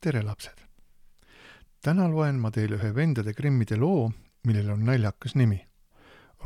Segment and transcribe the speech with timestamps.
[0.00, 0.60] tere, lapsed!
[1.84, 4.06] täna loen ma teile ühe vendade Grimmide loo,
[4.48, 5.60] millel on naljakas nimi.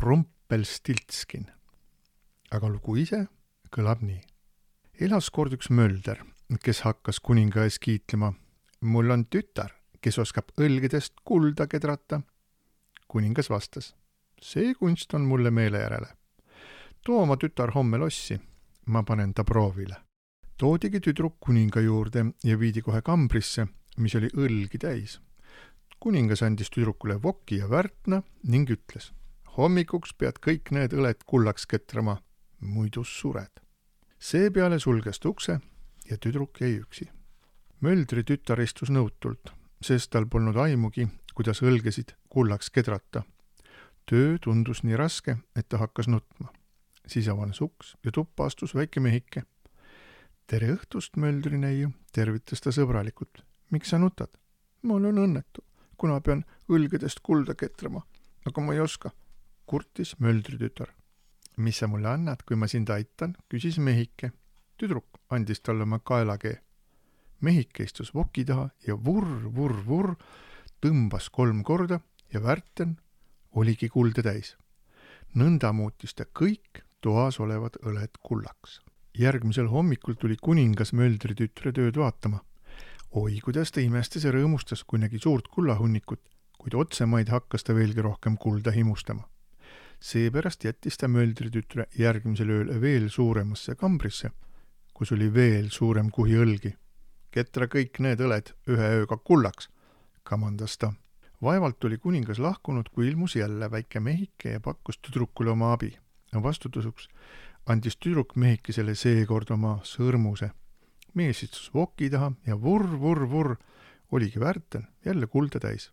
[0.03, 1.47] Rumpelstiltskin.
[2.51, 3.27] aga lugu ise
[3.71, 4.21] kõlab nii.
[5.07, 6.19] elas kord üks mölder,
[6.63, 8.33] kes hakkas kuninga ees kiitlema.
[8.81, 12.21] mul on tütar, kes oskab õlgedest kulda kedrata.
[13.07, 13.95] kuningas vastas.
[14.43, 16.11] see kunst on mulle meele järele.
[17.05, 18.41] too oma tütar homme lossi,
[18.87, 20.03] ma panen ta proovile
[20.59, 23.67] toodigi tüdruk kuninga juurde ja viidi kohe kambrisse,
[23.99, 25.21] mis oli õlgi täis.
[26.01, 29.13] kuningas andis tüdrukule voki ja värtna ning ütles,
[29.57, 32.19] hommikuks pead kõik need õled kullaks ketrama,
[32.61, 33.61] muidu sured.
[34.19, 35.61] seepeale sulges ta ukse
[36.11, 37.09] ja tüdruk jäi üksi.
[37.81, 43.25] möldri tütar istus nõutult, sest tal polnud aimugi, kuidas õlgesid kullaks kedrata.
[44.07, 46.53] töö tundus nii raske, et ta hakkas nutma.
[47.07, 49.43] siis avanes uks ja tuppa astus väike mehike
[50.51, 53.41] tere õhtust, möldrineiu, tervitas ta sõbralikult.
[53.71, 54.29] miks sa nutad?
[54.83, 55.65] ma olen õnnetu,
[55.97, 58.03] kuna pean õlgedest kulda ketrama,
[58.45, 59.11] aga ma ei oska,
[59.65, 60.93] kurtis möldri tütar.
[61.57, 64.33] mis sa mulle annad, kui ma sind aitan, küsis mehike.
[64.77, 66.61] tüdruk andis talle oma kaelakee.
[67.41, 70.15] mehike istus voki taha ja vurr, vurr, vurr
[70.81, 72.01] tõmbas kolm korda
[72.33, 72.99] ja värten
[73.53, 74.57] oligi kulda täis.
[75.35, 78.84] nõnda muutis ta kõik toas olevad õled kullaks
[79.19, 82.41] järgmisel hommikul tuli kuningas möldri tütre tööd vaatama.
[83.15, 86.21] oi, kuidas ta imestas ja rõõmustas, kui nägi suurt kullahunnikut,
[86.59, 89.29] kuid otsemaid hakkas ta veelgi rohkem kulda himustama.
[90.01, 94.31] seepärast jättis ta möldri tütre järgmisel ööl veel suuremasse kambrisse,
[94.95, 96.75] kus oli veel suurem kuhi õlgi.
[97.31, 99.69] ketra kõik need õled ühe ööga kullaks,
[100.25, 100.93] kamandas ta.
[101.43, 105.99] vaevalt oli kuningas lahkunud, kui ilmus jälle väike mehike ja pakkus tüdrukule oma abi.
[106.33, 107.09] vastutuseks
[107.67, 110.51] andis tüdruk mehikesele seekord oma sõrmuse.
[111.15, 113.57] mees istus voki taha ja vurr, vurr, vurr
[114.13, 115.91] oligi värten jälle kulda täis.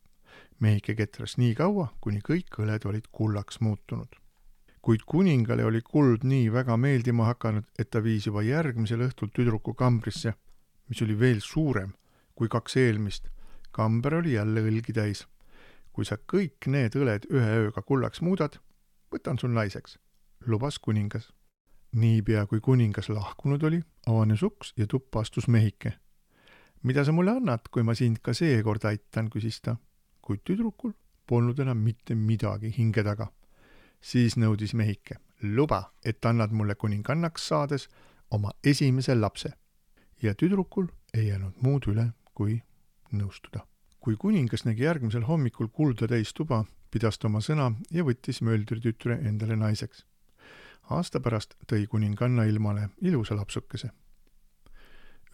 [0.59, 4.15] mehike ketras nii kaua, kuni kõik õled olid kullaks muutunud.
[4.81, 9.73] kuid kuningale oli kuld nii väga meeldima hakanud, et ta viis juba järgmisel õhtul tüdruku
[9.73, 10.33] kambrisse,
[10.89, 11.93] mis oli veel suurem
[12.35, 13.29] kui kaks eelmist.
[13.71, 15.27] kamber oli jälle õlgi täis.
[15.93, 18.59] kui sa kõik need õled ühe ööga kullaks muudad,
[19.11, 19.99] võtan sul naiseks,
[20.47, 21.31] lubas kuningas
[21.91, 25.93] niipea kui kuningas lahkunud oli, avanes uks ja tuppa astus mehike.
[26.83, 29.75] mida sa mulle annad, kui ma sind ka seekord aitan, küsis ta,
[30.21, 30.93] kuid tüdrukul
[31.27, 33.27] polnud enam mitte midagi hinge taga.
[34.01, 37.89] siis nõudis mehike, luba, et annad mulle kuningannaks saades
[38.31, 39.53] oma esimese lapse.
[40.21, 42.61] ja tüdrukul ei jäänud muud üle, kui
[43.11, 43.67] nõustuda.
[43.99, 49.19] kui kuningas nägi järgmisel hommikul kulda täis tuba, pidas ta oma sõna ja võttis möldritütre
[49.27, 50.05] endale naiseks
[50.97, 53.89] aasta pärast tõi kuninganna ilmale ilusa lapsukese.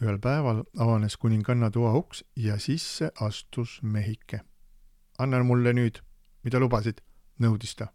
[0.02, 4.40] ühel päeval avanes kuninganna toa uks ja sisse astus mehike.
[5.20, 6.00] anna mulle nüüd,
[6.44, 7.02] mida lubasid,
[7.40, 7.88] nõudis ta.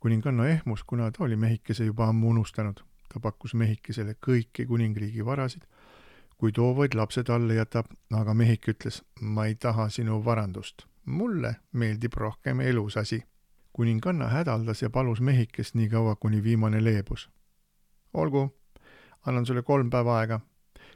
[0.00, 2.80] kuninganna ehmus, kuna ta oli mehikese juba ammu unustanud.
[3.08, 5.62] ta pakkus mehikesele kõiki kuningriigi varasid,
[6.36, 11.56] kui too vaid lapsed alla jätab, aga mehik ütles, ma ei taha sinu varandust, mulle
[11.72, 13.24] meeldib rohkem elus asi
[13.74, 17.30] kuninganna hädaldas ja palus mehikest nii kaua, kuni viimane leebus.
[18.14, 18.56] olgu,
[19.26, 20.40] annan sulle kolm päeva aega.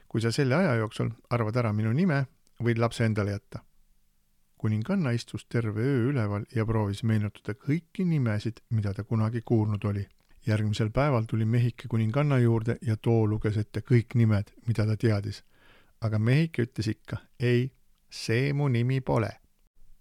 [0.07, 2.27] kui sa selle aja jooksul arvad ära minu nime,
[2.63, 3.59] võid lapse endale jätta.
[4.57, 10.07] kuninganna istus terve öö üleval ja proovis meenutada kõiki nimesid, mida ta kunagi kuulnud oli.
[10.47, 15.43] järgmisel päeval tuli mehike kuninganna juurde ja too luges ette kõik nimed, mida ta teadis.
[16.01, 17.71] aga mehike ütles ikka, ei,
[18.09, 19.31] see mu nimi pole.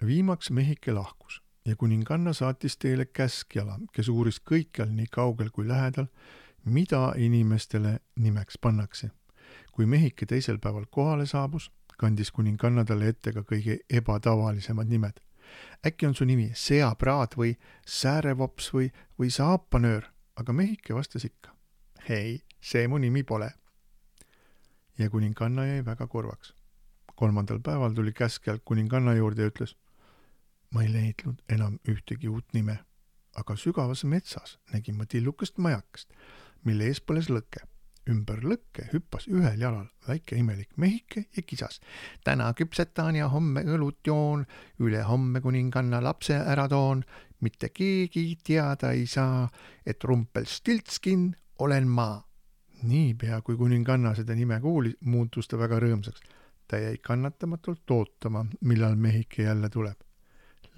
[0.07, 6.07] viimaks mehike lahkus ja kuninganna saatis teele käskjala, kes uuris kõikjal nii kaugel kui lähedal,
[6.65, 9.11] mida inimestele nimeks pannakse.
[9.73, 15.21] kui mehike teisel päeval kohale saabus, kandis kuninganna talle ette ka kõige ebatavalisemad nimed.
[15.87, 21.53] äkki on su nimi seapraad või säärevops või, või saapanöör, aga mehike vastas ikka.
[22.09, 23.51] ei, see mu nimi pole.
[24.99, 26.55] ja kuninganna jäi väga kurvaks.
[27.15, 29.77] kolmandal päeval tuli käskjal kuninganna juurde ja ütles
[30.75, 32.79] ma ei leidnud enam ühtegi uut nime,
[33.41, 36.13] aga sügavas metsas nägin ma tillukest majakest,
[36.65, 37.65] mille ees põles lõke.
[38.09, 41.81] ümber lõkke hüppas ühel jalal väike imelik mehike ja kisas.
[42.25, 44.47] täna küpsetan ja homme õlut joon,
[44.81, 47.05] ülehomme kuninganna lapse ära toon,
[47.41, 49.49] mitte keegi teada ei saa,
[49.87, 52.25] et Rumpelstiltskin olen ma.
[52.83, 56.21] niipea kui kuninganna seda nime kuulis, muutus ta väga rõõmsaks.
[56.69, 60.08] ta jäi kannatamatult ootama, millal mehike jälle tuleb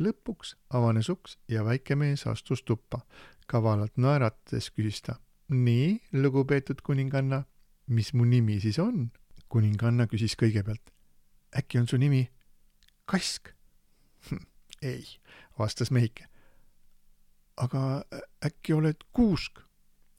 [0.01, 3.01] lõpuks avanes uks ja väike mees astus tuppa.
[3.47, 5.15] kavalalt naerates küsis ta.
[5.49, 7.45] nii, lugupeetud kuninganna,
[7.87, 9.11] mis mu nimi siis on?
[9.49, 10.93] kuninganna küsis kõigepealt.
[11.57, 12.31] äkki on su nimi
[13.05, 13.49] Kask?
[14.29, 14.45] Hm,
[14.83, 15.05] ei,
[15.59, 16.27] vastas mehike.
[17.57, 18.05] aga
[18.47, 19.61] äkki oled Kuusk?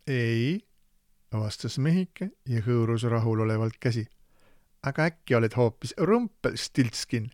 [0.08, 0.60] ei,
[1.32, 4.06] vastas mehike ja hõõrus rahulolevalt käsi.
[4.84, 7.32] aga äkki oled hoopis Rumpelstiltskin?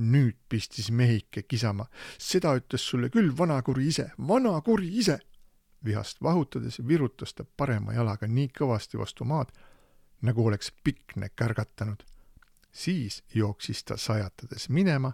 [0.00, 1.86] Nüüd pistis mehike kisama.
[2.18, 5.18] seda ütles sulle küll vanakuri ise, vanakuri ise.
[5.84, 9.48] vihast vahutades virutas ta parema jalaga nii kõvasti vastu maad,
[10.22, 12.02] nagu oleks pikne kärgatanud.
[12.72, 15.12] siis jooksis ta sajatades minema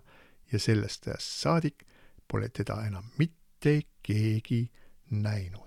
[0.53, 1.87] ja sellest ajast saadik
[2.29, 4.71] pole teda enam mitte keegi
[5.11, 5.66] näinud.